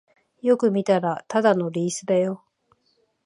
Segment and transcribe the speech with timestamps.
[0.41, 2.43] よく見たらただのリースだよ